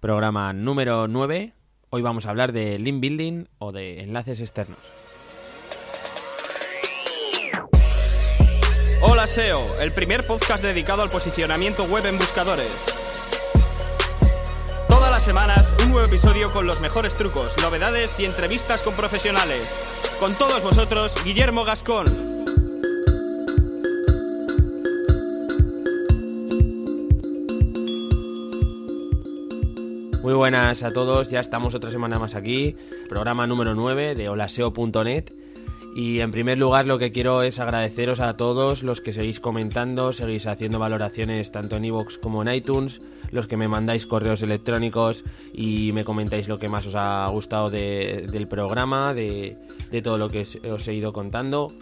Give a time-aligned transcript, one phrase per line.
[0.00, 1.52] programa número 9.
[1.90, 4.78] Hoy vamos a hablar de link building o de enlaces externos.
[9.00, 12.94] Hola SEO, el primer podcast dedicado al posicionamiento web en buscadores.
[14.88, 20.16] Todas las semanas un nuevo episodio con los mejores trucos, novedades y entrevistas con profesionales.
[20.18, 22.37] Con todos vosotros, Guillermo Gascón.
[30.28, 32.76] Muy buenas a todos, ya estamos otra semana más aquí,
[33.08, 35.32] programa número 9 de holaseo.net.
[35.96, 40.12] Y en primer lugar lo que quiero es agradeceros a todos los que seguís comentando,
[40.12, 45.24] seguís haciendo valoraciones tanto en iVoox como en iTunes, los que me mandáis correos electrónicos
[45.54, 49.56] y me comentáis lo que más os ha gustado del programa, de,
[49.90, 51.72] de todo lo que os he ido contando.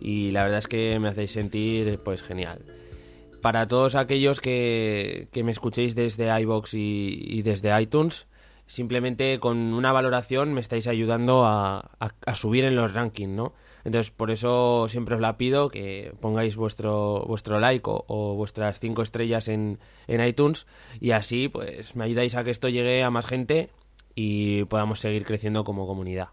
[0.00, 2.58] Y la verdad es que me hacéis sentir pues genial
[3.46, 8.26] para todos aquellos que, me escuchéis desde iBox y, desde iTunes,
[8.66, 11.92] simplemente con una valoración me estáis ayudando a,
[12.34, 13.52] subir en los rankings, ¿no?
[13.84, 19.02] Entonces, por eso siempre os la pido que pongáis vuestro, vuestro like o, vuestras cinco
[19.02, 20.66] estrellas en, en, iTunes
[20.98, 23.70] y así, pues, me ayudáis a que esto llegue a más gente
[24.16, 26.30] y podamos seguir creciendo como comunidad.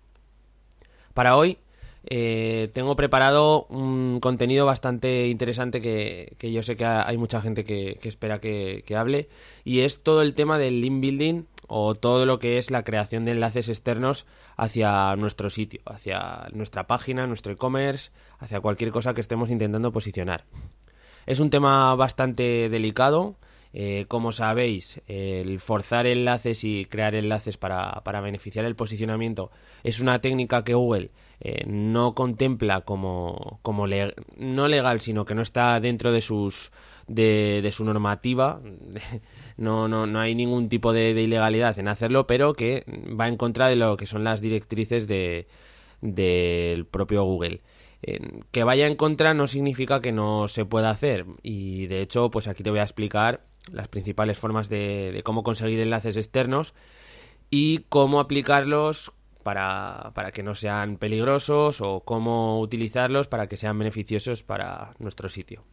[1.13, 1.59] Para hoy
[2.05, 7.97] eh, tengo preparado un contenido bastante interesante que, yo sé que hay mucha gente que,
[8.03, 9.29] espera que, hable
[9.63, 13.25] y es todo el tema del link building o todo lo que es la creación
[13.25, 14.25] de enlaces externos
[14.57, 20.45] hacia nuestro sitio, hacia nuestra página, nuestro e-commerce, hacia cualquier cosa que estemos intentando posicionar.
[21.25, 23.37] Es un tema bastante delicado.
[23.75, 29.49] Eh, como sabéis, el forzar enlaces y crear enlaces para, para beneficiar el posicionamiento
[29.83, 33.87] es una técnica que Google eh, no contempla como, como
[34.37, 36.71] no legal, sino que no está dentro de sus
[37.07, 38.61] de, su normativa.
[39.57, 42.83] no, no, no hay ningún tipo de, ilegalidad en hacerlo, pero que
[43.19, 45.47] va en contra de lo que son las directrices de
[46.01, 47.61] del propio Google.
[48.51, 52.47] que vaya en contra no significa que no se pueda hacer y de hecho pues
[52.49, 56.73] aquí te voy a explicar las principales formas de cómo conseguir enlaces externos
[57.49, 59.13] y cómo aplicarlos
[59.43, 65.29] para, para que no sean peligrosos o cómo utilizarlos para que sean beneficiosos para nuestro
[65.29, 65.63] sitio.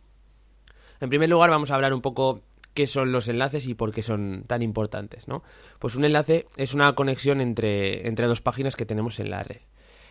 [1.01, 2.43] En primer lugar vamos a hablar un poco
[2.75, 5.27] qué son los enlaces y por qué son tan importantes.
[5.79, 9.63] Pues un enlace es una conexión entre, entre dos páginas que tenemos en la red.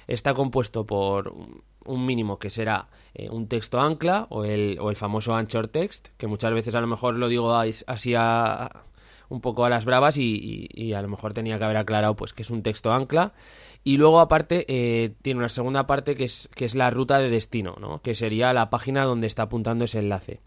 [0.09, 1.35] Está compuesto por
[1.85, 6.07] un mínimo que será eh, un texto ancla o el, o el famoso anchor text,
[6.17, 8.85] que muchas veces a lo mejor lo digo así a,
[9.29, 12.41] un poco a las bravas y, a lo mejor tenía que haber aclarado pues que
[12.41, 13.33] es un texto ancla
[13.83, 17.29] y luego aparte eh, tiene una segunda parte que es, que es la ruta de
[17.29, 18.01] destino, ¿no?
[18.01, 20.41] que sería la página donde está apuntando ese enlace.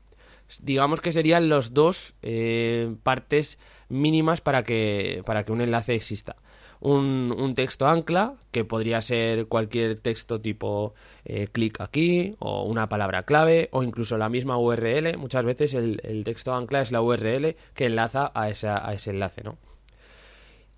[0.60, 6.34] Digamos que serían los dos eh, partes mínimas para que, para que un enlace exista
[6.82, 10.94] un, texto ancla, que podría ser cualquier texto tipo
[11.24, 15.16] eh, clic aquí, o una palabra clave, o incluso la misma URL.
[15.16, 19.58] Muchas veces el, texto ancla es la URL que enlaza a, a ese enlace, ¿no?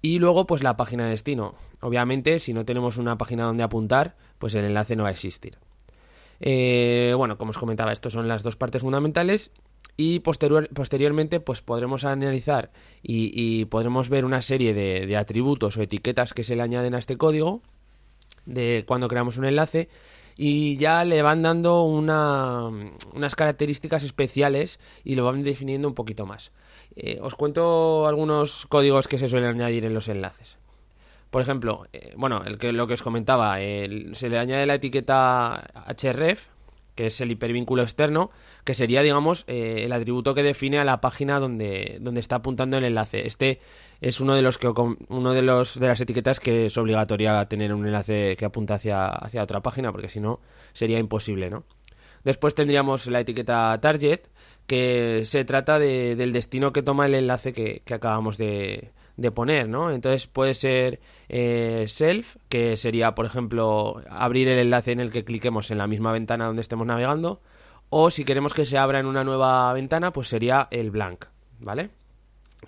[0.02, 1.54] Y luego, pues la página de destino.
[1.80, 5.56] Obviamente, si no tenemos una página donde apuntar, pues el enlace no va a existir.
[6.40, 9.50] Eh, bueno, como os comentaba, estas son las dos partes fundamentales
[9.96, 12.72] y posteriormente pues podremos analizar
[13.02, 17.16] y, podremos ver una serie de, atributos o etiquetas que se le añaden a este
[17.16, 17.62] código
[18.46, 19.88] de cuando creamos un enlace
[20.36, 26.50] y ya le van dando unas características especiales y lo van definiendo un poquito más.
[26.96, 30.58] Eh, os cuento algunos códigos que se suelen añadir en los enlaces.
[31.30, 35.68] Por ejemplo, eh, bueno, el que, lo que os comentaba, se le añade la etiqueta
[36.00, 36.48] href,
[36.94, 38.30] que es el hipervínculo externo,
[38.64, 42.76] que sería, digamos, eh, el atributo que define a la página donde, donde está apuntando
[42.76, 43.26] el enlace.
[43.26, 43.60] Este
[44.00, 47.72] es uno de los que uno de los de las etiquetas que es obligatoria tener
[47.74, 50.40] un enlace que apunta hacia, hacia otra página, porque si no
[50.72, 51.64] sería imposible, ¿no?
[52.22, 54.20] Después tendríamos la etiqueta target,
[54.66, 59.68] que se trata de, del destino que toma el enlace que acabamos de, de poner,
[59.68, 59.90] ¿no?
[59.90, 65.24] Entonces puede ser eh, self, que sería, por ejemplo, abrir el enlace en el que
[65.24, 67.40] cliquemos en la misma ventana donde estemos navegando,
[67.90, 71.26] o si queremos que se abra en una nueva ventana, pues sería el blank,
[71.60, 71.90] ¿vale?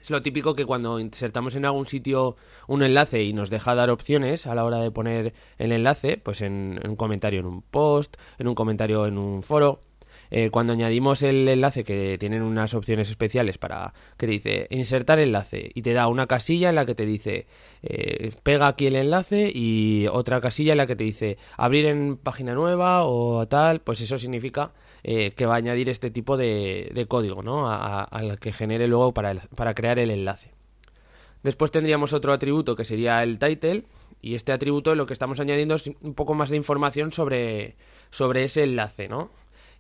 [0.00, 2.36] Es lo típico que cuando insertamos en algún sitio
[2.68, 6.42] un enlace y nos deja dar opciones a la hora de poner el enlace, pues
[6.42, 9.80] en un comentario en un post, en un comentario en un foro,
[10.30, 15.18] eh, cuando añadimos el enlace que tienen unas opciones especiales para que te dice insertar
[15.18, 17.46] enlace y te da una casilla en la que te dice
[17.82, 22.16] eh, pega aquí el enlace y otra casilla en la que te dice abrir en
[22.16, 24.72] página nueva o tal, pues eso significa
[25.04, 27.70] eh, que va a añadir este tipo de, código ¿no?
[27.70, 30.50] al que genere luego para, para crear el enlace.
[31.42, 33.84] Después tendríamos otro atributo que sería el title
[34.20, 37.76] y este atributo lo que estamos añadiendo es un poco más de información sobre,
[38.10, 39.30] sobre ese enlace, ¿no?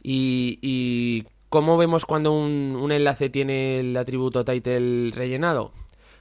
[0.02, 5.72] Y, ¿cómo vemos cuando un, enlace tiene el atributo title rellenado?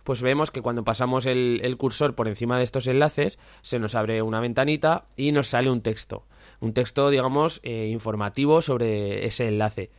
[0.05, 4.21] pues vemos que cuando pasamos el, cursor por encima de estos enlaces, se nos abre
[4.21, 6.27] una ventanita y nos sale un texto.
[6.59, 9.89] Un texto, digamos, eh, informativo sobre ese enlace.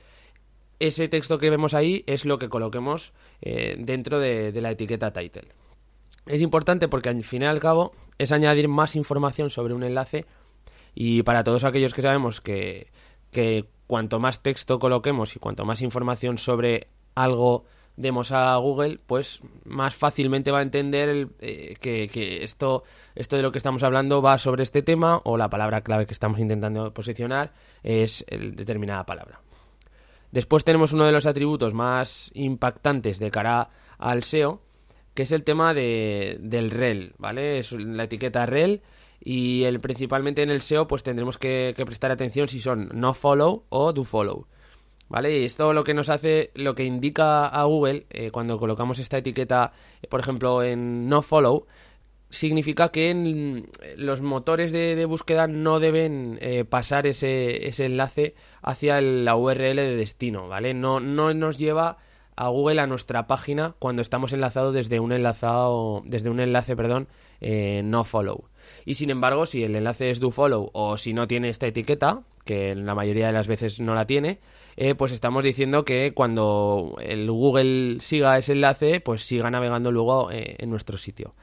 [0.78, 5.49] Ese texto que vemos ahí es lo que coloquemos eh, dentro de, la etiqueta title.
[6.26, 10.25] Es importante porque al fin y al cabo es añadir más información sobre un enlace
[10.94, 12.88] y para todos aquellos que sabemos que,
[13.37, 19.43] que cuanto más texto coloquemos y cuanto más información sobre algo demos a Google, pues
[19.67, 22.85] más fácilmente va a entender eh, que, esto,
[23.15, 26.15] esto de lo que estamos hablando va sobre este tema o la palabra clave que
[26.15, 27.53] estamos intentando posicionar
[27.83, 29.43] es el, determinada palabra.
[30.33, 33.69] Después tenemos uno de los atributos más impactantes de cara
[33.99, 34.62] al SEO,
[35.12, 37.59] que es el tema de, del rel, ¿vale?
[37.59, 38.81] Es la etiqueta rel
[39.20, 43.64] y el, principalmente en el SEO pues tendremos que, prestar atención si son no follow
[43.68, 44.46] o do follow.
[45.08, 45.38] ¿Vale?
[45.38, 49.18] Y esto lo que nos hace, lo que indica a Google eh, cuando colocamos esta
[49.18, 49.72] etiqueta,
[50.02, 51.66] eh, por ejemplo, en no follow,
[52.28, 53.66] significa que en
[53.96, 59.96] los motores de, búsqueda no deben eh, pasar ese, ese, enlace hacia la URL de
[59.96, 60.74] destino, ¿vale?
[60.74, 61.98] No, no nos lleva
[62.34, 67.06] a Google a nuestra página cuando estamos enlazados desde un enlazado, desde un enlace, perdón,
[67.40, 68.48] no follow.
[68.87, 72.23] Y sin embargo, si el enlace es do follow o si no tiene esta etiqueta,
[72.44, 74.38] que la mayoría de las veces no la tiene,
[74.77, 80.31] eh, pues estamos diciendo que cuando el Google siga ese enlace, pues siga navegando luego
[80.31, 81.35] eh, en nuestro sitio.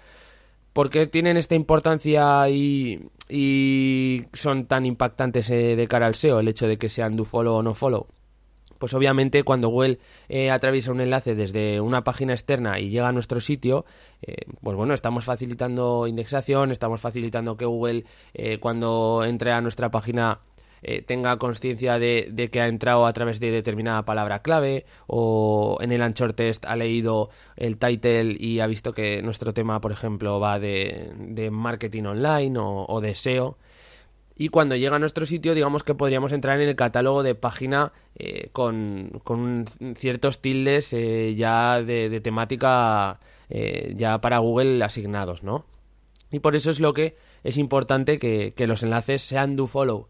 [0.72, 3.10] ¿Por qué tienen esta importancia y,
[4.34, 7.58] son tan impactantes eh, de cara al SEO el hecho de que sean do follow
[7.58, 8.08] o no follow?
[8.84, 10.00] Pues obviamente cuando Google
[10.52, 13.86] atraviesa un enlace desde una página externa y llega a nuestro sitio,
[14.60, 18.04] pues bueno, estamos facilitando indexación, estamos facilitando que Google
[18.60, 20.42] cuando entre a nuestra página
[20.86, 25.94] eh, tenga conciencia de, que ha entrado a través de determinada palabra clave o en
[25.94, 30.42] el Anchor Test ha leído el title y ha visto que nuestro tema, por ejemplo,
[30.42, 33.58] va de, marketing online o, de SEO.
[34.36, 37.94] Y cuando llega a nuestro sitio, digamos que podríamos entrar en el catálogo de página
[38.16, 39.66] eh, con,
[39.96, 43.20] ciertos tildes eh, ya de, temática
[43.96, 45.66] ya para Google asignados, ¿no?
[46.32, 50.08] Y por eso es lo que es importante que, que los enlaces sean do follow.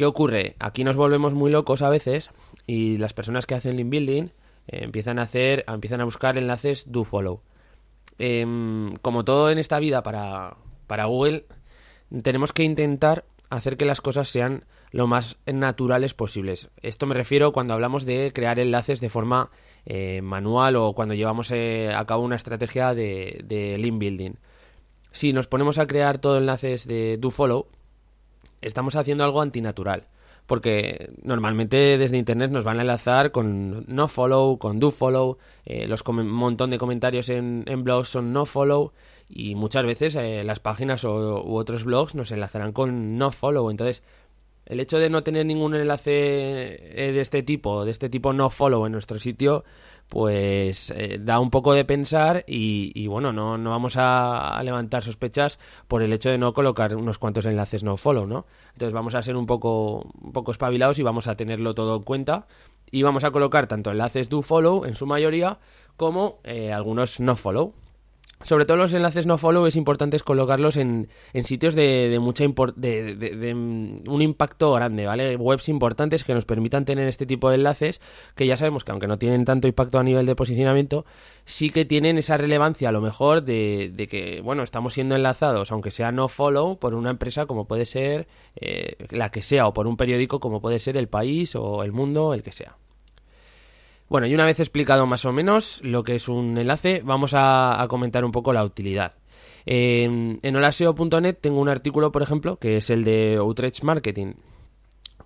[0.00, 0.56] ¿Qué ocurre?
[0.58, 2.30] Aquí nos volvemos muy locos a veces
[2.66, 6.90] y las personas que hacen link building eh, empiezan a hacer, empiezan a buscar enlaces
[6.90, 7.42] do follow.
[8.18, 10.56] Em, como todo en esta vida para,
[10.86, 11.44] para Google,
[12.22, 16.70] tenemos que intentar hacer que las cosas sean lo más naturales posibles.
[16.82, 19.50] Esto me refiero cuando hablamos de crear enlaces de forma
[19.86, 24.32] eh, manual o cuando llevamos eh, a cabo una estrategia de, link building.
[25.12, 27.66] Si nos ponemos a crear todo enlaces de do follow,
[28.60, 30.06] estamos haciendo algo antinatural.
[30.46, 35.86] Porque normalmente desde internet nos van a enlazar con no follow, con do follow, eh,
[35.86, 38.92] los un montón de comentarios en, blogs son no follow
[39.32, 43.70] y muchas veces eh, las páginas o, u otros blogs nos enlazarán con no follow.
[43.70, 44.02] Entonces,
[44.66, 48.50] el hecho de no tener ningún enlace eh, de este tipo, de este tipo no
[48.50, 49.64] follow en nuestro sitio,
[50.08, 55.60] pues eh, da un poco de pensar y, bueno, no, no vamos a, levantar sospechas
[55.86, 58.46] por el hecho de no colocar unos cuantos enlaces no follow, ¿no?
[58.72, 62.02] Entonces vamos a ser un poco, un poco espabilados y vamos a tenerlo todo en
[62.02, 62.48] cuenta
[62.90, 65.58] y vamos a colocar tanto enlaces do follow en su mayoría
[65.96, 66.40] como
[66.72, 67.74] algunos no follow.
[68.42, 72.44] Sobre todo los enlaces no follow es importante colocarlos en, en sitios de, mucha
[72.74, 75.36] de, de, mm, un impacto grande, ¿vale?
[75.36, 78.00] Webs importantes que nos permitan tener este tipo de enlaces
[78.34, 81.04] que ya sabemos que aunque no tienen tanto impacto a nivel de posicionamiento,
[81.44, 85.90] sí que tienen esa relevancia a lo mejor de, que, bueno, estamos siendo enlazados, aunque
[85.90, 89.86] sea no follow, por una empresa como puede ser eh, la que sea, o por
[89.86, 92.78] un periódico como puede ser El País o El Mundo, el que sea.
[94.10, 97.86] Bueno, y una vez explicado más o menos lo que es un enlace, vamos a,
[97.88, 99.14] comentar un poco la utilidad.
[99.66, 104.32] en holaseo.net tengo un artículo, por ejemplo, que es el de Outreach Marketing.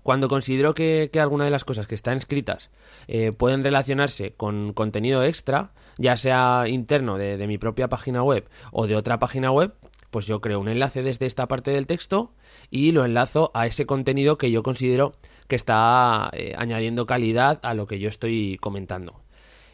[0.02, 2.70] Cuando considero que, alguna de las cosas que están escritas
[3.08, 8.46] eh, pueden relacionarse con contenido extra, ya sea interno de, de mi propia página web
[8.70, 9.72] o de otra página web,
[10.10, 12.34] pues yo creo un enlace desde esta parte del texto
[12.70, 15.14] y lo enlazo a ese contenido que yo considero
[15.48, 19.22] que está eh, añadiendo calidad a lo que yo estoy comentando.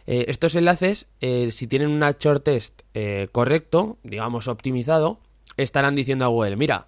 [0.07, 2.83] Eh, estos enlaces, eh, si tienen un short test
[3.33, 5.21] correcto, digamos optimizado,
[5.57, 6.87] estarán diciendo a Google, mira,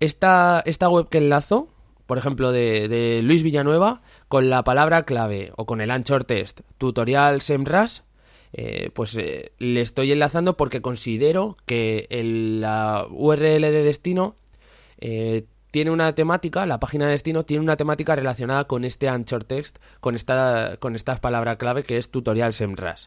[0.00, 1.68] esta, esta web que enlazo,
[2.06, 7.40] por ejemplo, de, Luis Villanueva, con la palabra clave o con el anchor test tutorial
[7.40, 8.00] SEMrush,
[8.52, 14.36] eh, pues le estoy enlazando porque considero que la URL de destino
[15.70, 19.78] tiene una temática, la página de destino tiene una temática relacionada con este anchor text,
[20.00, 23.06] con esta, con esta palabra clave que es tutorial SEMrush.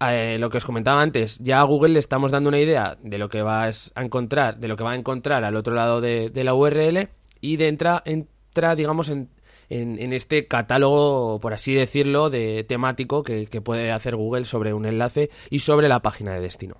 [0.00, 3.28] lo que os comentaba antes, ya a Google le estamos dando una idea de lo
[3.28, 6.54] que vas a encontrar, de lo que va a encontrar al otro lado de, la
[6.54, 7.08] URL
[7.40, 9.30] y de entra, entra digamos, en,
[9.70, 15.30] en, este catálogo, por así decirlo, de temático que, puede hacer Google sobre un enlace
[15.48, 16.76] y sobre la página de destino.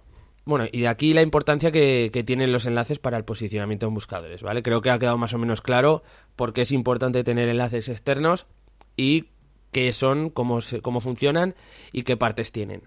[0.51, 4.43] Bueno, y de aquí la importancia que, tienen los enlaces para el posicionamiento en buscadores,
[4.43, 4.65] ¿vale?
[4.65, 6.03] Creo que ha quedado más o menos claro
[6.35, 8.49] por qué es importante tener enlaces externos
[8.97, 9.27] y
[9.71, 11.55] qué son, cómo, cómo funcionan
[11.93, 12.83] y qué partes tienen.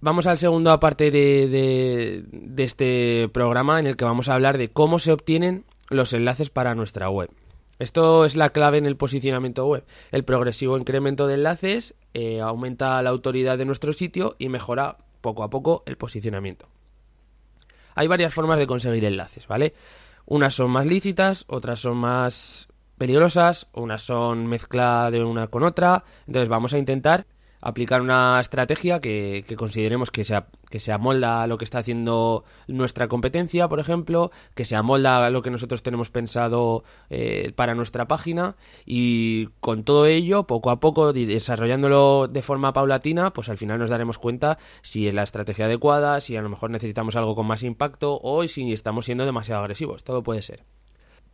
[0.00, 4.68] Vamos al segundo aparte de, de este programa en el que vamos a hablar de
[4.68, 7.28] cómo se obtienen los enlaces para nuestra web.
[7.80, 9.84] Esto es la clave en el posicionamiento web.
[10.12, 15.42] El progresivo incremento de enlaces eh, aumenta la autoridad de nuestro sitio y mejora poco
[15.42, 16.68] a poco el posicionamiento.
[17.94, 19.72] Hay varias formas de conseguir enlaces, ¿vale?
[20.26, 26.04] Unas son más lícitas, otras son más peligrosas, unas son mezcla de una con otra.
[26.26, 27.26] Entonces vamos a intentar
[27.64, 32.44] aplicar una estrategia que, consideremos que se, que se amolda a lo que está haciendo
[32.68, 37.74] nuestra competencia, por ejemplo, que se amolda a lo que nosotros tenemos pensado eh, para
[37.74, 43.56] nuestra página y con todo ello, poco a poco, desarrollándolo de forma paulatina, pues al
[43.56, 47.34] final nos daremos cuenta si es la estrategia adecuada, si a lo mejor necesitamos algo
[47.34, 50.04] con más impacto o si estamos siendo demasiado agresivos.
[50.04, 50.64] Todo puede ser.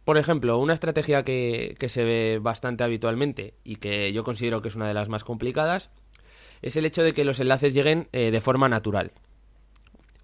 [0.05, 4.69] Por ejemplo, una estrategia que, que, se ve bastante habitualmente y que yo considero que
[4.69, 5.91] es una de las más complicadas
[6.63, 9.13] es el hecho de que los enlaces lleguen eh, de forma natural.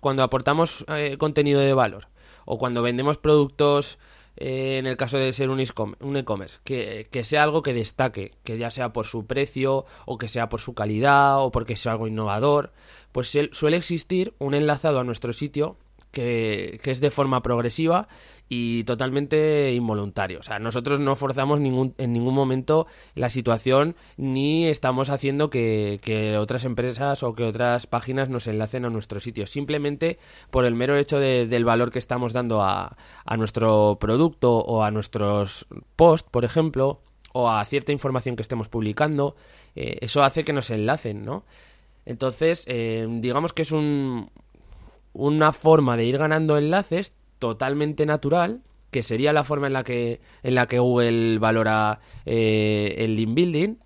[0.01, 2.09] Cuando aportamos eh, contenido de valor
[2.45, 3.99] o cuando vendemos productos,
[4.37, 8.59] eh, en el caso de ser un e-commerce, que, que, sea algo que destaque, que
[8.59, 12.07] ya sea por su precio o que sea por su calidad o porque sea algo
[12.07, 12.73] innovador,
[13.13, 15.77] pues suele existir un enlazado a nuestro sitio
[16.13, 18.09] que, que es de forma progresiva
[18.49, 20.41] y totalmente involuntario.
[20.41, 26.37] O sea, nosotros no forzamos ningún, en ningún momento la situación ni estamos haciendo que,
[26.39, 29.47] otras empresas o que otras páginas nos enlacen a nuestro sitio.
[29.47, 30.19] Simplemente
[30.51, 34.91] por el mero hecho del valor que estamos dando a, a nuestro producto o a
[34.91, 37.01] nuestros posts, por ejemplo,
[37.33, 39.37] o a cierta información que estemos publicando,
[39.75, 41.45] eh, eso hace que nos enlacen, ¿no?
[42.07, 44.31] Entonces, eh, digamos que es un,
[45.13, 50.21] una forma de ir ganando enlaces totalmente natural, que sería la forma en la que,
[50.43, 53.77] en la que Google valora eh, el link building.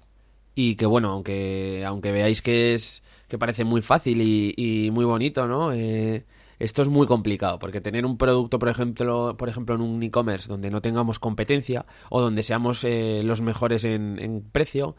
[0.54, 5.46] Y que bueno, aunque, aunque veáis que es que parece muy fácil y, muy bonito,
[5.46, 5.72] ¿no?
[5.72, 6.26] Eh,
[6.58, 10.46] esto es muy complicado, porque tener un producto, por ejemplo, por ejemplo en un e-commerce
[10.46, 14.94] donde no tengamos competencia o donde seamos eh, los mejores en, precio,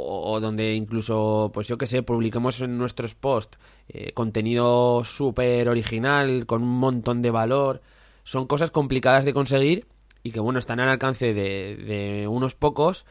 [0.00, 6.46] o, donde incluso, pues yo que sé, publiquemos en nuestros posts eh, contenido súper original,
[6.46, 7.82] con un montón de valor,
[8.24, 9.86] son cosas complicadas de conseguir
[10.22, 13.06] y que, bueno, están al alcance de, unos pocos,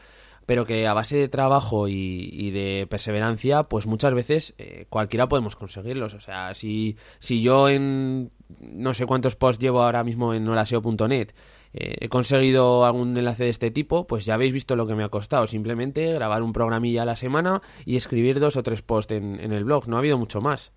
[0.46, 5.56] pero que a base de trabajo y, de perseverancia, pues muchas veces eh, cualquiera podemos
[5.56, 6.14] conseguirlos.
[6.14, 8.30] O sea, si, si yo en
[8.60, 11.32] no sé cuántos posts llevo ahora mismo en holaseo.net
[11.72, 15.04] eh, he conseguido algún enlace de este tipo, pues ya habéis visto lo que me
[15.04, 15.46] ha costado.
[15.46, 19.64] Simplemente grabar un programilla a la semana y escribir dos o tres posts en, el
[19.64, 19.88] blog.
[19.88, 20.72] No ha habido mucho más.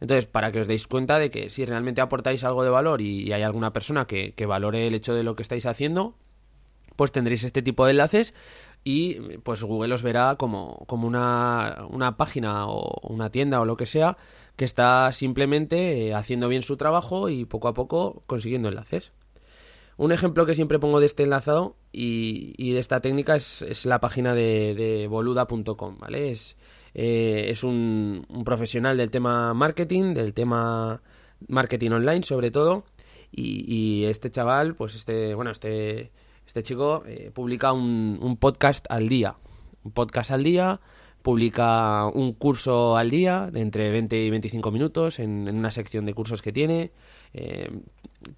[0.00, 3.32] Entonces, para que os deis cuenta de que si realmente aportáis algo de valor y,
[3.32, 6.14] hay alguna persona que, valore el hecho de lo que estáis haciendo,
[6.96, 8.34] pues tendréis este tipo de enlaces
[8.84, 13.76] y pues Google os verá como, como una, una, página o una tienda o lo
[13.76, 14.16] que sea
[14.54, 19.12] que está simplemente eh, haciendo bien su trabajo y poco a poco consiguiendo enlaces.
[19.98, 24.34] Un ejemplo que siempre pongo de este enlazado y, de esta técnica es, la página
[24.34, 26.32] de, boluda.com, ¿vale?
[26.32, 26.56] Es,
[26.94, 31.00] eh, es un, profesional del tema marketing, del tema
[31.48, 32.84] marketing online sobre todo,
[33.32, 36.12] y, este chaval, pues este, bueno, este,
[36.46, 39.36] este chico eh, publica un, podcast al día,
[39.82, 40.80] un podcast al día,
[41.22, 46.04] publica un curso al día de entre 20 y 25 minutos en, en una sección
[46.04, 46.92] de cursos que tiene,
[47.32, 47.70] eh,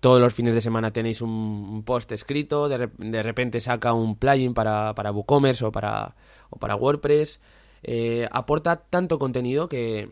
[0.00, 4.94] todos los fines de semana tenéis un, post escrito, de, repente saca un plugin para,
[4.94, 6.16] para WooCommerce o para,
[6.50, 7.40] o para WordPress.
[7.82, 10.10] Eh, aporta tanto contenido que,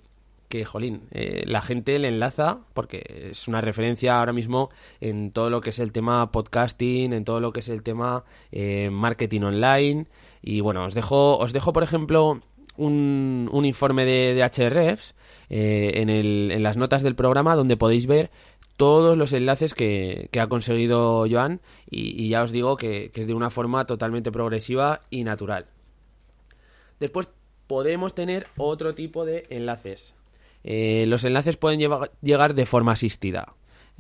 [0.48, 4.70] que jolín, eh, la gente le enlaza porque es una referencia ahora mismo
[5.00, 8.24] en todo lo que es el tema podcasting, en todo lo que es el tema
[8.90, 10.06] marketing online.
[10.42, 12.40] Y bueno, os dejo, os dejo por ejemplo,
[12.76, 15.14] un, un informe de, de HRFs
[15.48, 18.30] en, el, en las notas del programa donde podéis ver
[18.76, 23.50] todos los enlaces que, ha conseguido Joan y, ya os digo que, es de una
[23.50, 25.66] forma totalmente progresiva y natural.
[27.00, 27.30] Después
[27.66, 30.14] podemos tener otro tipo de enlaces.
[30.64, 31.80] Eh, los enlaces pueden
[32.22, 33.54] llegar de forma asistida.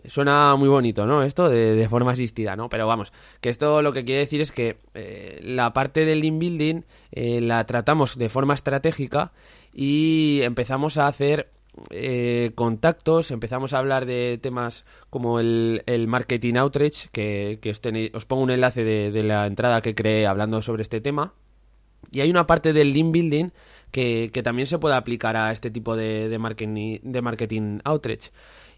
[0.04, 1.22] Suena muy bonito, ¿no?
[1.22, 2.68] Esto de, forma asistida, ¿no?
[2.68, 6.38] Pero vamos, que esto lo que quiere decir es que eh, la parte del link
[6.38, 9.32] building eh, la tratamos de forma estratégica
[9.72, 11.50] y empezamos a hacer
[11.90, 17.60] eh, contactos, empezamos a hablar de temas como el, marketing outreach, que,
[18.14, 21.34] os, pongo un enlace de, la entrada que creé hablando sobre este tema.
[22.10, 23.50] Y hay una parte del link building
[23.90, 28.30] que, también se puede aplicar a este tipo de, marketing, de marketing outreach.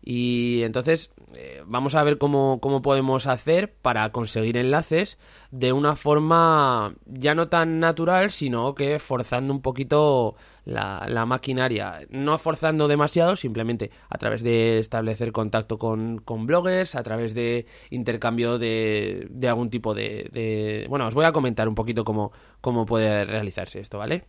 [0.02, 5.18] Y entonces eh, vamos a ver cómo, podemos hacer para conseguir enlaces
[5.50, 10.36] de una forma ya no tan natural, sino que forzando un poquito
[10.68, 12.00] la, maquinaria.
[12.10, 18.58] No forzando demasiado, simplemente a través de establecer contacto con, bloggers, a través de intercambio
[18.58, 22.86] de, de algún tipo de, de, Bueno, os voy a comentar un poquito cómo, cómo
[22.86, 24.24] puede realizarse esto, ¿vale?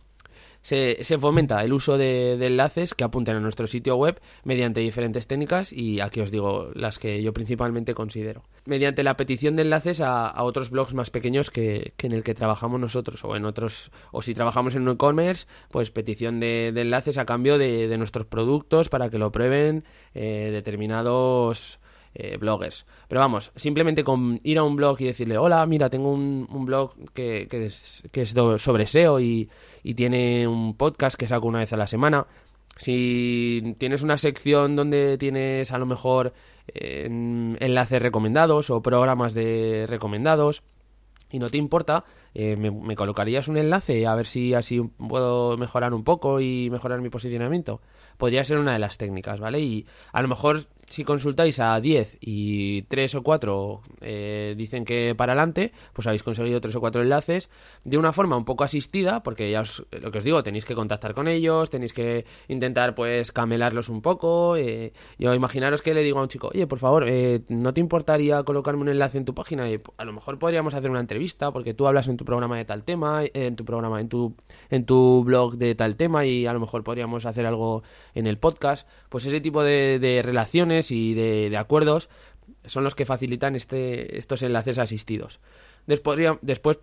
[0.62, 5.72] Se, fomenta el uso de, enlaces que apunten a nuestro sitio web mediante diferentes técnicas
[5.72, 8.42] y aquí os digo las que yo principalmente considero.
[8.66, 12.80] Mediante la petición de enlaces a, otros blogs más pequeños que, en el que trabajamos
[12.80, 17.24] nosotros o en otros o si trabajamos en un e-commerce pues petición de, enlaces a
[17.24, 21.80] cambio de, nuestros productos para que lo prueben eh, determinados
[22.14, 22.86] eh, bloggers.
[23.08, 26.92] Pero vamos, simplemente con ir a un blog y decirle, hola, mira, tengo un, blog
[27.12, 29.48] que, es, que, es, sobre SEO y,
[29.94, 32.26] tiene un podcast que saco una vez a la semana.
[32.76, 36.32] Si tienes una sección donde tienes a lo mejor
[36.68, 40.62] eh, enlaces recomendados o programas de recomendados
[41.30, 45.94] y no te importa, eh, me, colocarías un enlace a ver si así puedo mejorar
[45.94, 47.80] un poco y mejorar mi posicionamiento.
[48.18, 49.60] Podría ser una de las técnicas, ¿vale?
[49.60, 55.14] Y a lo mejor si consultáis a 10 y 3 o 4 eh, dicen que
[55.14, 57.48] para adelante, pues habéis conseguido 3 o 4 enlaces
[57.84, 60.74] de una forma un poco asistida, porque ya os, lo que os digo, tenéis que
[60.74, 64.56] contactar con ellos, tenéis que intentar pues camelarlos un poco.
[64.56, 67.80] Eh, yo imaginaros que le digo a un chico, oye, por favor, eh, ¿no te
[67.80, 69.70] importaría colocarme un enlace en tu página?
[69.70, 72.64] Y a lo mejor podríamos hacer una entrevista, porque tú hablas en tu programa de
[72.64, 74.34] tal tema, en tu programa, en tu,
[74.70, 77.84] en tu blog de tal tema, y a lo mejor podríamos hacer algo
[78.14, 78.88] en el podcast.
[79.08, 82.08] Pues ese tipo de relaciones y de, acuerdos
[82.66, 85.40] son los que facilitan este, estos enlaces asistidos.
[85.86, 86.78] Después,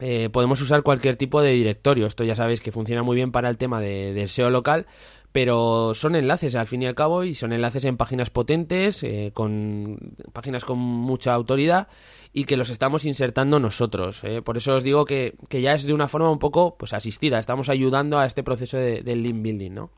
[0.00, 2.06] eh, podemos usar cualquier tipo de directorio.
[2.06, 4.86] Esto ya sabéis que funciona muy bien para el tema de, del SEO local,
[5.34, 9.32] pero son enlaces al fin y al cabo y son enlaces en páginas potentes, eh,
[9.34, 11.88] con páginas con mucha autoridad
[12.32, 14.22] y que los estamos insertando nosotros.
[14.22, 14.42] Eh.
[14.42, 17.40] Por eso os digo que, ya es de una forma un poco pues asistida.
[17.40, 19.90] Estamos ayudando a este proceso del link building, ¿no?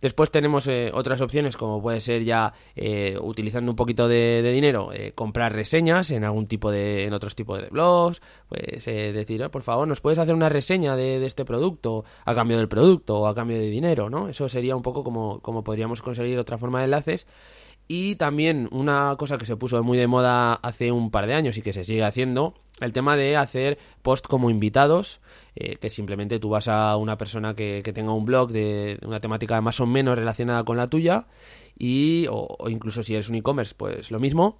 [0.00, 4.90] Después tenemos eh, otras opciones como puede ser ya eh, utilizando un poquito de, dinero
[4.92, 9.50] eh, comprar reseñas en algún tipo de en otros tipos de blogs, pues decir, oh,
[9.50, 13.26] por favor, nos puedes hacer una reseña de, este producto a cambio del producto o
[13.26, 14.28] a cambio de dinero, ¿no?
[14.28, 17.26] Eso sería un poco como, como podríamos conseguir otra forma de enlaces.
[17.88, 21.56] Y también una cosa que se puso muy de moda hace un par de años
[21.56, 25.20] y que se sigue haciendo, el tema de hacer post como invitados
[25.58, 29.58] eh, que simplemente tú vas a una persona que, tenga un blog de una temática
[29.62, 31.28] más o menos relacionada con la tuya
[31.78, 34.58] y o, incluso si eres un e-commerce pues lo mismo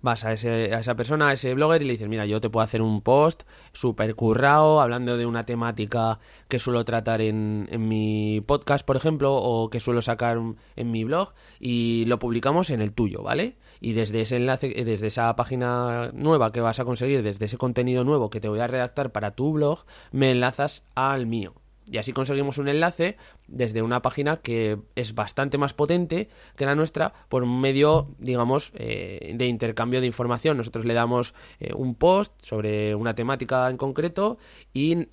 [0.00, 2.50] vas a, ese, a esa persona, a ese blogger y le dices, mira, yo te
[2.50, 7.88] puedo hacer un post súper currado hablando de una temática que suelo tratar en, en,
[7.88, 10.38] mi podcast, por ejemplo, o que suelo sacar
[10.76, 13.56] en mi blog y lo publicamos en el tuyo, ¿vale?
[13.82, 17.58] Y desde ese enlace, eh, desde esa página nueva que vas a conseguir, desde ese
[17.58, 21.54] contenido nuevo que te voy a redactar para tu blog, me enlazas al mío.
[21.84, 23.16] Y así conseguimos un enlace
[23.48, 29.34] desde una página que es bastante más potente que la nuestra por medio, digamos, eh,
[29.34, 30.56] de intercambio de información.
[30.56, 34.38] Nosotros le damos eh, un post sobre una temática en concreto
[34.72, 35.08] y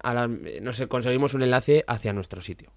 [0.61, 2.71] nos conseguimos un enlace hacia nuestro sitio.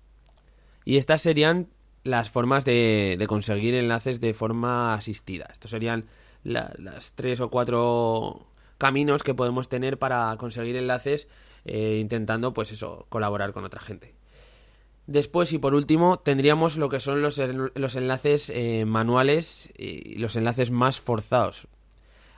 [0.86, 1.68] Y estas serían
[2.04, 5.48] las formas de, conseguir enlaces de forma asistida.
[5.52, 6.06] Estos serían
[6.42, 8.46] las tres o cuatro
[8.78, 11.28] caminos que podemos tener para conseguir enlaces
[11.64, 14.14] eh, intentando, pues eso, colaborar con otra gente.
[15.06, 17.40] Después y por último tendríamos lo que son los,
[17.74, 21.68] los enlaces eh, manuales y los enlaces más forzados.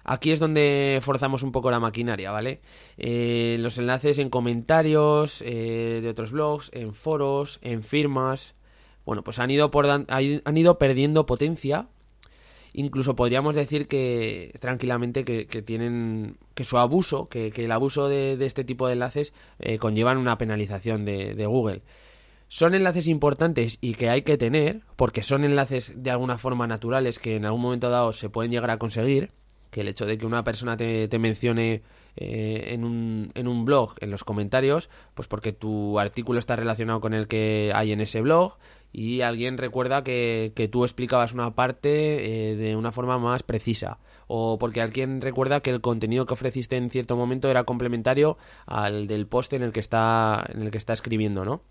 [0.07, 2.61] Aquí es donde forzamos un poco la maquinaria, ¿vale?
[2.99, 8.55] Eh, los enlaces en comentarios de otros blogs, en foros, en firmas,
[9.05, 11.89] bueno, pues han ido, por han ido perdiendo potencia.
[12.73, 18.65] Incluso podríamos decir que tranquilamente que, tienen que su abuso, que, el abuso de, este
[18.65, 21.83] tipo de enlaces eh, conllevan una penalización de, Google.
[22.49, 27.19] Son enlaces importantes y que hay que tener, porque son enlaces de alguna forma naturales
[27.19, 29.31] que en algún momento dado se pueden llegar a conseguir,
[29.71, 31.83] que el hecho de que una persona te, te mencione
[32.17, 37.01] eh, en, un, en un blog, en los comentarios, pues porque tu artículo está relacionado
[37.01, 38.57] con el que hay en ese blog
[38.97, 43.99] y alguien recuerda que, que tú explicabas una parte eh, de una forma más precisa
[44.29, 49.09] o porque alguien recuerda que el contenido que ofreciste en cierto momento era complementario al
[49.09, 51.63] del post en el que está en el que está escribiendo, ¿no?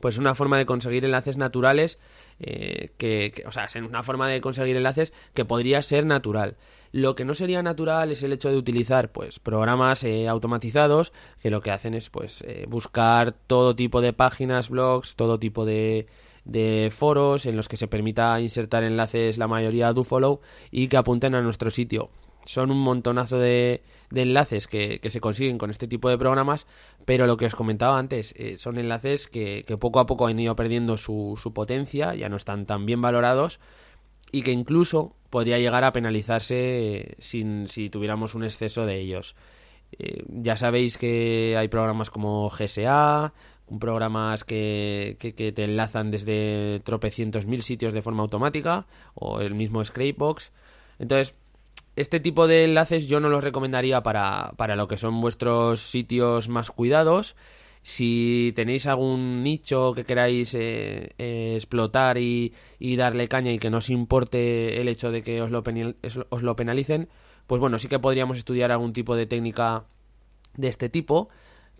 [0.00, 2.00] Pues una forma de conseguir enlaces naturales
[2.40, 6.56] eh, que, o sea, es una forma de conseguir enlaces que podría ser natural.
[6.90, 11.50] Lo que no sería natural es el hecho de utilizar pues programas eh, automatizados que
[11.50, 16.06] lo que hacen es pues buscar todo tipo de páginas, blogs, todo tipo de,
[16.48, 20.40] de foros en los que se permita insertar enlaces la mayoría do follow
[20.72, 22.10] y que apunten a nuestro sitio.
[22.44, 26.66] Son un montonazo de, de enlaces que, que, se consiguen con este tipo de programas,
[27.04, 30.40] pero lo que os comentaba antes, eh, son enlaces que, que, poco a poco han
[30.40, 33.60] ido perdiendo su, su potencia, ya no están tan bien valorados
[34.32, 39.36] y que incluso podría llegar a penalizarse eh, sin, si tuviéramos un exceso de ellos.
[39.98, 43.34] Eh, ya sabéis que hay programas como GSA,
[43.80, 49.84] programas que, que, te enlazan desde tropecientos mil sitios de forma automática o el mismo
[49.84, 50.52] Scrapebox.
[50.98, 51.34] Entonces,
[51.96, 56.48] este tipo de enlaces yo no los recomendaría para, para lo que son vuestros sitios
[56.48, 57.36] más cuidados.
[57.82, 63.70] Si tenéis algún nicho que queráis eh, eh, explotar y, y, darle caña y que
[63.70, 65.62] no os importe el hecho de que os lo,
[66.30, 67.08] os lo penalicen,
[67.46, 69.84] pues bueno, sí que podríamos estudiar algún tipo de técnica
[70.54, 71.30] de este tipo,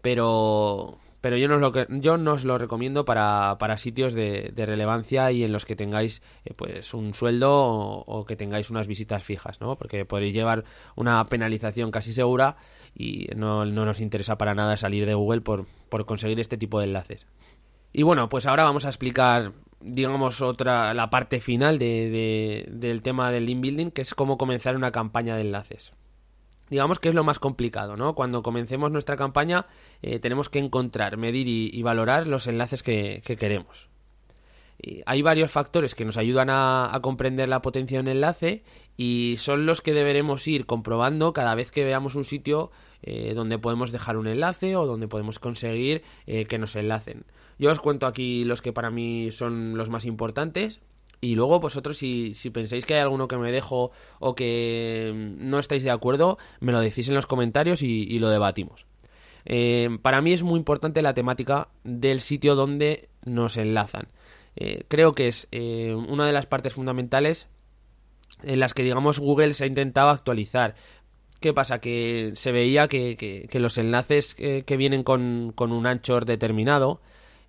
[0.02, 5.32] pero pero yo no os lo, yo no os lo recomiendo para, sitios de, relevancia
[5.32, 9.60] y en los que tengáis eh, pues un sueldo o, que tengáis unas visitas fijas,
[9.60, 9.76] ¿no?
[9.76, 12.56] Porque podéis llevar una penalización casi segura
[12.94, 15.66] y no, no nos interesa para nada salir de Google por,
[16.06, 17.26] conseguir este tipo de enlaces.
[17.92, 23.30] Y bueno, pues ahora vamos a explicar digamos otra la parte final de, del tema
[23.30, 25.92] del link building que es cómo comenzar una campaña de enlaces
[26.70, 28.14] digamos que es lo más complicado, ¿no?
[28.14, 29.66] Cuando comencemos nuestra campaña
[30.02, 33.88] eh, tenemos que encontrar, medir y, valorar los enlaces que, queremos.
[35.06, 38.62] Hay varios factores que nos ayudan a, comprender la potencia de un enlace
[38.96, 42.70] y son los que deberemos ir comprobando cada vez que veamos un sitio
[43.02, 47.24] eh, donde podemos dejar un enlace o donde podemos conseguir eh, que nos enlacen.
[47.58, 50.80] Yo os cuento aquí los que para mí son los más importantes
[51.20, 55.82] y luego vosotros si, pensáis que hay alguno que me dejo o que no estáis
[55.82, 58.86] de acuerdo, me lo decís en los comentarios y, lo debatimos.
[59.44, 64.08] Eh, para mí es muy importante la temática del sitio donde nos enlazan.
[64.56, 67.48] Eh, creo que es eh, una de las partes fundamentales
[68.42, 70.74] en las que, digamos, Google se ha intentado actualizar.
[71.40, 71.80] ¿Qué pasa?
[71.80, 77.00] Que se veía que, los enlaces que vienen con, un anchor determinado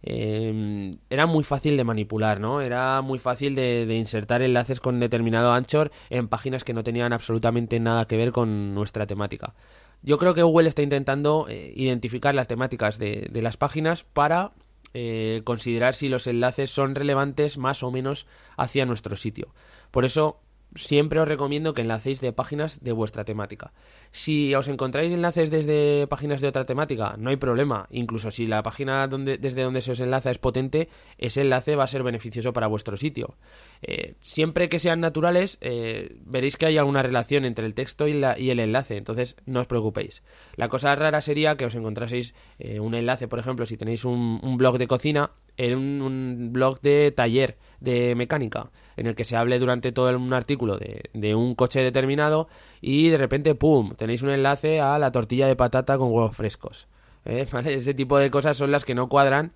[0.01, 2.61] eh, era muy fácil de manipular, ¿no?
[2.61, 7.79] Era muy fácil de, insertar enlaces con determinado anchor en páginas que no tenían absolutamente
[7.79, 9.53] nada que ver con nuestra temática.
[10.01, 14.51] Yo creo que Google está intentando eh, identificar las temáticas de, las páginas para
[14.93, 19.53] eh, considerar si los enlaces son relevantes más o menos hacia nuestro sitio.
[19.91, 20.39] Por eso
[20.75, 23.73] siempre os recomiendo que enlacéis de páginas de vuestra temática.
[24.11, 27.87] Si os encontráis enlaces desde páginas de otra temática, no hay problema.
[27.91, 31.87] Incluso si la página desde donde se os enlaza es potente, ese enlace va a
[31.87, 33.37] ser beneficioso para vuestro sitio.
[33.81, 38.13] Eh, siempre que sean naturales, eh, veréis que hay alguna relación entre el texto y,
[38.13, 40.23] la, y, el enlace, entonces no os preocupéis.
[40.55, 44.57] La cosa rara sería que os encontraseis eh, un enlace, por ejemplo, si tenéis un
[44.57, 49.59] blog de cocina, en un, blog de taller de mecánica en el que se hable
[49.59, 52.47] durante todo un artículo de, un coche determinado
[52.81, 56.87] y de repente, ¡pum!, tenéis un enlace a la tortilla de patata con huevos frescos.
[57.25, 57.45] ¿eh?
[57.65, 59.51] Ese tipo de cosas son las que no cuadran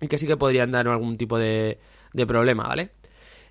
[0.00, 1.78] y que sí que podrían dar algún tipo de,
[2.26, 2.90] problema, ¿vale?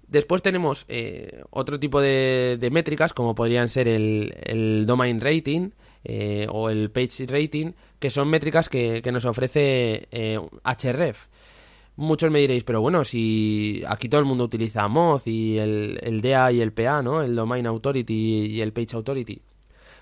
[0.08, 5.72] Después tenemos eh, otro tipo de, métricas, como podrían ser el, domain rating
[6.06, 11.28] eh, o el page rating, que son métricas que, que nos ofrece Href.
[11.98, 16.22] Muchos me diréis, pero bueno, si aquí todo el mundo utiliza Moz y el, el
[16.22, 17.22] DA y el PA, ¿no?
[17.22, 19.42] El Domain Authority y el Page Authority.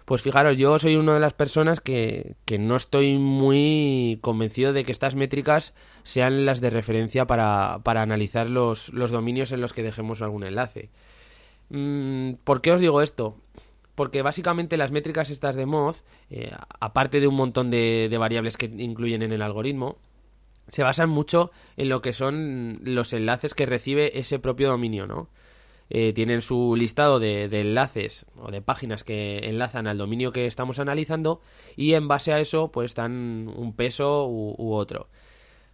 [0.10, 4.84] Pues fijaros, yo soy una de las personas que, que, no estoy muy convencido de
[4.84, 9.72] que estas métricas sean las de referencia para, para analizar los, los, dominios en los
[9.72, 10.90] que dejemos algún enlace.
[11.70, 13.38] Mm, ¿Por qué os digo esto?
[13.94, 18.58] Porque básicamente las métricas estas de Moz, eh, aparte de un montón de, de variables
[18.58, 19.98] que incluyen en el algoritmo,
[20.70, 25.30] se basan mucho en lo que son los enlaces que recibe ese propio dominio, ¿no?
[25.92, 30.78] Eh, tienen su listado de, enlaces o de páginas que enlazan al dominio que estamos
[30.78, 31.42] analizando
[31.76, 35.08] y en base a eso pues dan un peso u, otro.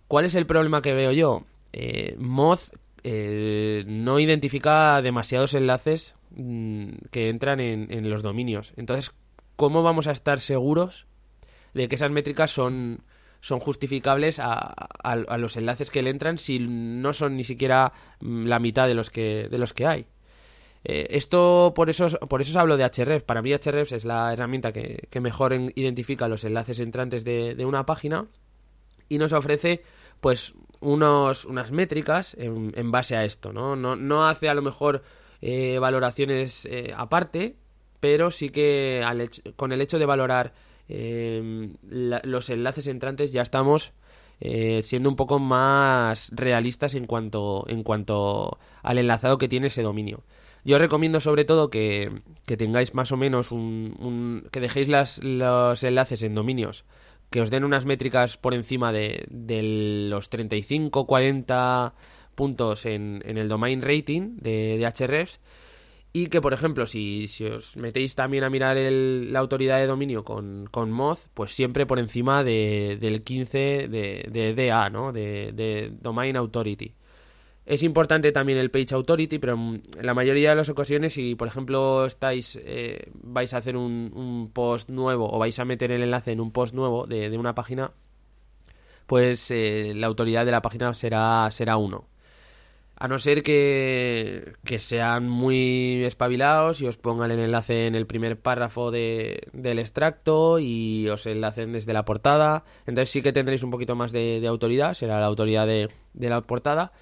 [0.08, 1.43] ¿Cuál es el problema que veo yo?
[1.73, 2.71] Eh, Moz
[3.03, 8.71] eh, no identifica demasiados enlaces mm, que entran en, en, los dominios.
[8.77, 9.13] Entonces,
[9.58, 11.08] cómo vamos a estar seguros
[11.73, 13.01] de que esas métricas son,
[13.45, 14.58] son justificables a,
[15.03, 18.95] a, los enlaces que le entran si no son ni siquiera mm, la mitad de
[18.95, 20.08] los que, de los que hay.
[20.84, 23.21] Eh, esto por eso, por eso os hablo de Href.
[23.21, 28.25] Para mí Href es la herramienta que, mejor identifica los enlaces entrantes de, una página
[29.10, 29.84] y nos ofrece
[30.21, 33.53] pues unos, unas métricas en, base a esto.
[33.53, 33.75] ¿no?
[33.75, 35.03] No, no hace a lo mejor
[35.43, 37.58] eh, valoraciones eh, aparte,
[37.99, 39.05] pero sí que
[39.55, 40.53] con el hecho de valorar
[40.88, 43.93] los enlaces entrantes ya estamos
[44.39, 50.24] siendo un poco más realistas en cuanto, en cuanto al enlazado que tiene ese dominio.
[50.63, 52.12] Yo recomiendo sobre todo que,
[52.45, 56.86] tengáis más o menos un, que dejéis las, los enlaces en dominios
[57.30, 59.28] que os den unas métricas por encima de,
[60.10, 61.93] los 35, 40
[62.36, 65.39] puntos en, el domain rating de, de Hrefs
[66.15, 70.23] y que, por ejemplo, si, si os metéis también a mirar la autoridad de dominio
[70.23, 75.12] con, con Moz, pues siempre por encima de, del 15 de, de DA, ¿no?
[75.12, 76.95] De, de Domain Authority.
[77.65, 81.49] Es importante también el Page Authority, pero en la mayoría de las ocasiones, si por
[81.49, 86.32] ejemplo estáis, eh, vais a hacer un, post nuevo o vais a meter el enlace
[86.32, 87.91] en un post nuevo de, una página,
[89.06, 92.08] pues eh, la autoridad de la página será, será uno.
[92.97, 98.08] A no ser que, que, sean muy espabilados y os pongan el enlace en el
[98.08, 102.63] primer párrafo de, del extracto y os enlacen desde la portada.
[102.86, 106.41] Entonces sí que tendréis un poquito más de, autoridad, será la autoridad de, de la
[106.41, 106.93] portada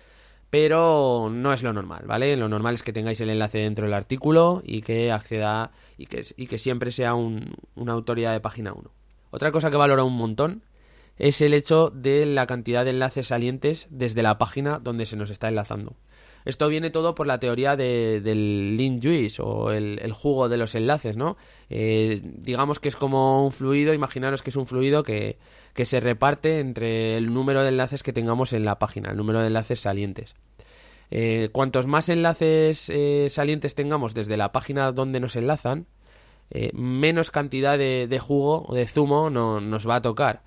[0.54, 2.38] pero no es lo normal, ¿vale?
[2.38, 6.22] Lo normal es que tengáis el enlace dentro del artículo y que acceda y que,
[6.38, 8.92] y que siempre sea una autoridad de página 1.
[9.32, 10.62] Otra cosa que valora un montón
[11.18, 15.30] es el hecho de la cantidad de enlaces salientes desde la página donde se nos
[15.30, 15.96] está enlazando.
[16.46, 21.16] Esto viene todo por la teoría del link juice o el, jugo de los enlaces,
[21.16, 21.38] ¿no?
[21.70, 25.38] Eh, digamos que es como un fluido, imaginaros que es un fluido que,
[25.74, 29.40] que se reparte entre el número de enlaces que tengamos en la página, el número
[29.40, 30.36] de enlaces salientes.
[31.12, 35.88] Eh, cuantos más enlaces eh, salientes tengamos desde la página donde nos enlazan,
[36.74, 40.44] menos cantidad de, jugo o de zumo no, nos va a tocar.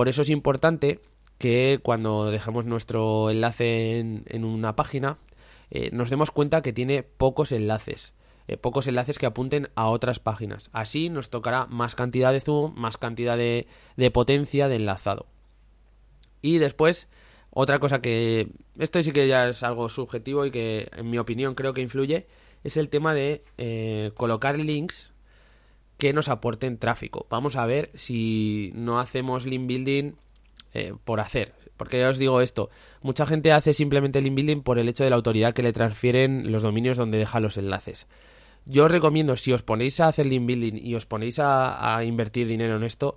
[0.00, 1.02] Por eso es importante
[1.36, 5.18] que cuando dejemos nuestro enlace en, una página,
[5.92, 8.14] nos demos cuenta que tiene pocos enlaces.
[8.62, 10.70] pocos enlaces que apunten a otras páginas.
[10.72, 13.66] Así nos tocará más cantidad de zoom, más cantidad de,
[13.98, 15.26] de potencia de enlazado.
[16.40, 17.06] Y después
[17.50, 21.54] otra cosa que esto sí que ya es algo subjetivo y que en mi opinión
[21.54, 22.26] creo que influye
[22.64, 25.12] es el tema de eh, colocar links
[26.00, 27.26] que nos aporten tráfico.
[27.30, 30.14] Vamos a ver si no hacemos link building
[30.74, 31.54] eh, por hacer.
[31.76, 32.68] Porque ya os digo esto,
[33.00, 36.50] mucha gente hace simplemente link building por el hecho de la autoridad que le transfieren
[36.50, 38.08] los dominios donde deja los enlaces.
[38.66, 42.48] Yo os recomiendo, si os ponéis a hacer link building y os ponéis a invertir
[42.48, 43.16] dinero en esto,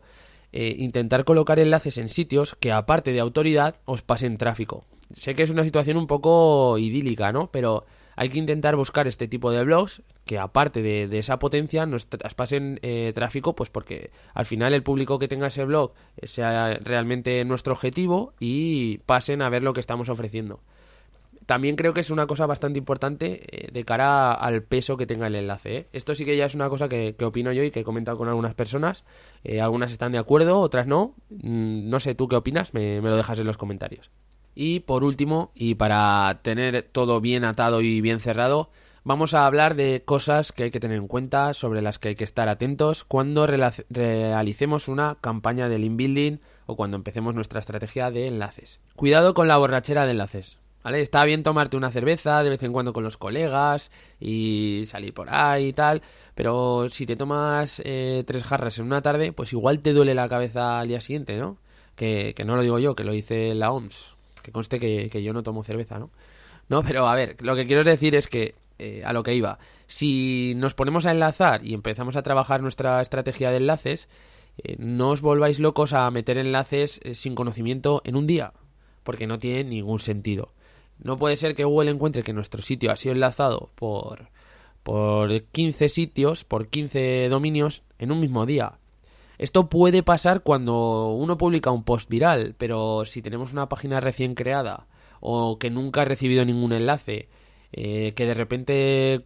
[0.56, 4.86] eh, intentar colocar enlaces en sitios que aparte de autoridad os pasen tráfico.
[5.12, 7.50] Sé que es una situación un poco idílica, ¿no?
[7.52, 12.06] Pero hay que intentar buscar este tipo de blogs que aparte de, esa potencia nos
[12.06, 17.44] pasen eh, tráfico, pues porque al final el público que tenga ese blog sea realmente
[17.46, 20.62] nuestro objetivo y pasen a ver lo que estamos ofreciendo
[21.46, 25.28] también creo que es una cosa bastante importante eh, de cara al peso que tenga
[25.28, 25.78] el enlace.
[25.78, 25.88] ¿eh?
[25.94, 28.28] Esto sí que ya es una cosa que, opino yo y que he comentado con
[28.28, 29.04] algunas personas.
[29.44, 31.16] Eh, algunas están de acuerdo, otras no.
[31.30, 34.12] Mm, no sé tú qué opinas, me, lo dejas en los comentarios.
[34.56, 38.70] Y por último, y para tener todo bien atado y bien cerrado,
[39.04, 42.16] vamos a hablar de cosas que hay que tener en cuenta, sobre las que hay
[42.16, 48.12] que estar atentos cuando realicemos una campaña de link building o cuando empecemos nuestra estrategia
[48.12, 48.80] de enlaces.
[48.96, 50.60] Cuidado con la borrachera de enlaces.
[50.84, 51.00] ¿Vale?
[51.00, 53.90] Está bien tomarte una cerveza de vez en cuando con los colegas
[54.20, 56.02] y salir por ahí y tal,
[56.36, 60.28] pero si te tomas eh, tres jarras en una tarde, pues igual te duele la
[60.28, 61.58] cabeza al día siguiente, ¿no?
[61.96, 64.13] Que, no lo digo yo, que lo dice la OMS,
[64.44, 66.12] que conste que, yo no tomo cerveza, ¿no?
[66.70, 69.58] No, pero a ver, lo que quiero decir es que, eh, a lo que iba,
[69.88, 74.08] si nos ponemos a enlazar y empezamos a trabajar nuestra estrategia de enlaces,
[74.64, 78.54] eh, no os volváis locos a meter enlaces sin conocimiento en un día,
[79.04, 80.54] porque no tiene ningún sentido.
[81.00, 84.30] No puede ser que Google encuentre que nuestro sitio ha sido enlazado por,
[84.84, 88.80] por 15 sitios, por 15 dominios en un mismo día.
[89.44, 94.36] Esto puede pasar cuando uno publica un post viral, pero si tenemos una página recién
[94.36, 94.88] creada
[95.20, 97.28] o que nunca ha recibido ningún enlace,
[97.74, 99.22] eh, que de repente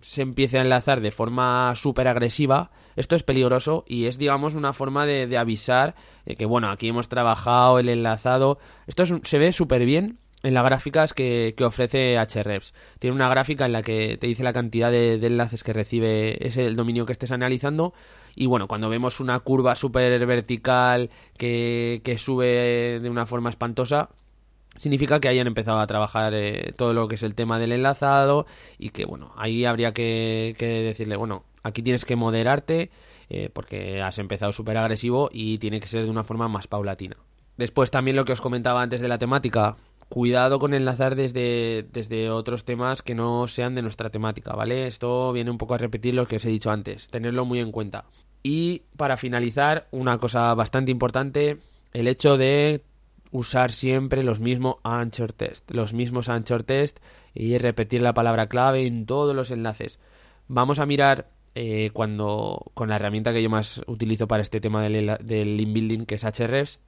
[0.00, 4.72] se empiece a enlazar de forma súper agresiva, esto es peligroso y es, digamos, una
[4.72, 5.94] forma de, avisar
[6.36, 8.58] que, bueno, aquí hemos trabajado el enlazado.
[8.88, 12.74] Esto se ve súper bien en las gráficas que, que ofrece HREFS.
[12.98, 16.70] Tiene una gráfica en la que te dice la cantidad de, enlaces que recibe ese
[16.70, 17.92] dominio que estés analizando.
[18.40, 24.10] Y bueno, cuando vemos una curva súper vertical que, que sube de una forma espantosa,
[24.76, 28.46] significa que hayan empezado a trabajar eh, todo lo que es el tema del enlazado
[28.78, 32.90] y que bueno, ahí habría que, decirle, bueno, aquí tienes que moderarte
[33.28, 37.16] eh, porque has empezado súper agresivo y tiene que ser de una forma más paulatina.
[37.56, 39.76] Después también lo que os comentaba antes de la temática,
[40.08, 44.86] cuidado con enlazar desde, desde otros temas que no sean de nuestra temática, ¿vale?
[44.86, 47.72] Esto viene un poco a repetir lo que os he dicho antes, tenerlo muy en
[47.72, 48.04] cuenta.
[48.42, 51.58] Y para finalizar, una cosa bastante importante,
[51.92, 52.82] el hecho de
[53.30, 56.98] usar siempre los mismos anchor test, los mismos anchor test
[57.34, 59.98] y repetir la palabra clave en todos los enlaces.
[60.46, 64.82] Vamos a mirar eh, cuando con la herramienta que yo más utilizo para este tema
[64.82, 66.80] del, del link building que es Hrefs,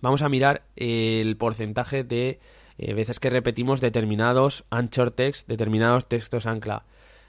[0.00, 2.40] vamos a mirar el porcentaje de
[2.76, 6.84] eh, veces que repetimos determinados anchor text, determinados textos ancla.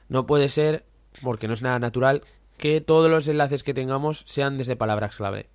[0.09, 0.85] No puede ser,
[1.21, 2.21] porque no es nada natural,
[2.57, 5.49] que todos los enlaces que tengamos sean desde palabras clave.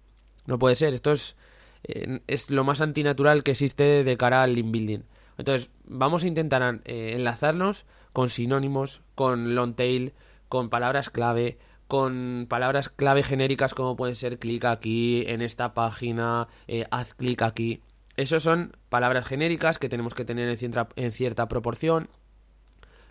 [0.46, 1.36] No puede ser, esto es
[1.82, 5.00] es lo más antinatural que existe de cara al link building.
[5.38, 10.12] Entonces, vamos a intentar eh, enlazarnos con sinónimos, con long tail,
[10.48, 11.58] con palabras clave,
[11.88, 17.42] con palabras clave genéricas como pueden ser clic aquí, en esta página, eh, haz clic
[17.42, 17.82] aquí.
[18.16, 20.48] Esas son palabras genéricas que tenemos que tener
[20.96, 22.10] en cierta proporción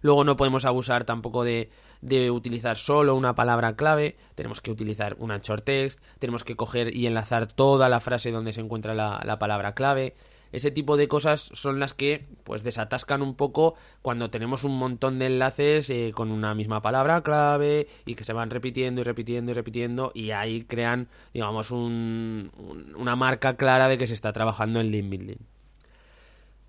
[0.01, 1.69] Luego no podemos abusar tampoco de,
[2.01, 7.07] utilizar solo una palabra clave, tenemos que utilizar un short text, tenemos que coger y
[7.07, 10.15] enlazar toda la frase donde se encuentra la, palabra clave.
[10.51, 15.19] Ese tipo de cosas son las que pues desatascan un poco cuando tenemos un montón
[15.19, 19.51] de enlaces eh, con una misma palabra clave y que se van repitiendo y repitiendo
[19.51, 24.91] y repitiendo y ahí crean digamos una marca clara de que se está trabajando en
[24.91, 25.58] link building.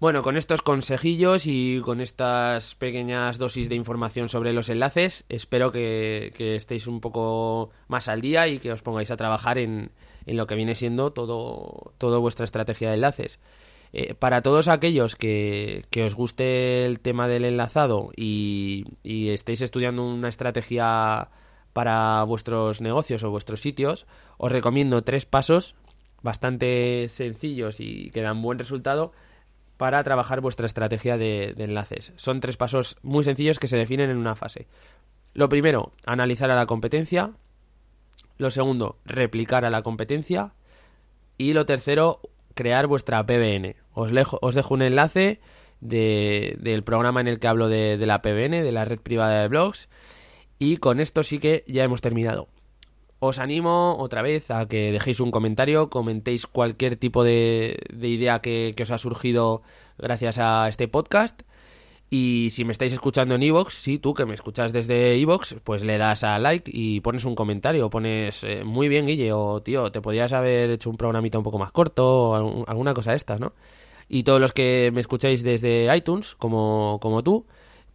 [0.01, 5.73] Bueno, con estos consejillos y con estas pequeñas dosis de información sobre los enlaces, espero
[5.73, 9.91] que, estéis un poco más al día y que os pongáis a trabajar en,
[10.25, 13.41] lo que viene siendo todo, toda vuestra estrategia de enlaces.
[13.93, 20.03] Eh, para todos aquellos que, os guste el tema del enlazado y, y estéis estudiando
[20.03, 21.29] una estrategia
[21.75, 24.07] para vuestros negocios o vuestros sitios,
[24.39, 25.75] os recomiendo tres pasos
[26.23, 29.13] bastante sencillos y que dan buen resultado
[29.81, 32.13] para trabajar vuestra estrategia de, enlaces.
[32.17, 34.67] Son tres pasos muy sencillos que se definen en una fase.
[35.33, 37.31] Lo primero, analizar a la competencia.
[38.37, 40.53] Lo segundo, replicar a la competencia.
[41.39, 42.21] Y lo tercero,
[42.53, 43.75] crear vuestra PBN.
[43.95, 45.41] Os, dejo un enlace
[45.81, 49.49] del programa en el que hablo de, de la PBN, de la red privada de
[49.49, 49.89] blogs.
[50.59, 52.49] Y con esto sí que ya hemos terminado.
[53.23, 58.75] Os animo otra vez a que dejéis un comentario, comentéis cualquier tipo de, idea que,
[58.81, 59.61] os ha surgido
[59.99, 61.43] gracias a este podcast.
[62.09, 65.85] Y si me estáis escuchando en Evox, sí, tú que me escuchas desde Evox, pues
[65.85, 67.91] le das a like y pones un comentario.
[67.91, 71.59] Pones, eh, muy bien, Guille, o tío, te podías haber hecho un programita un poco
[71.59, 73.53] más corto o alguna cosa de estas, ¿no?
[74.09, 77.47] Y todos los que me escucháis desde iTunes, como, como tú,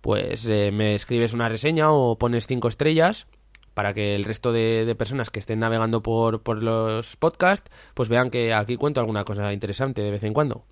[0.02, 3.28] pues eh, me escribes una reseña o pones cinco estrellas
[3.76, 8.32] para que el resto de, personas que estén navegando por, por los podcasts, pues vean
[8.32, 10.64] que aquí cuento alguna cosa interesante de vez en cuando.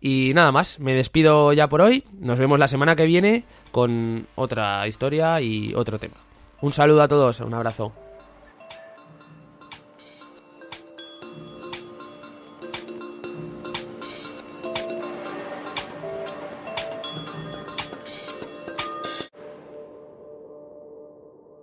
[0.00, 2.04] Y nada más, me despido ya por hoy.
[2.20, 6.16] Nos vemos la semana que viene con otra historia y otro tema.
[6.60, 8.07] Un saludo a todos, un abrazo.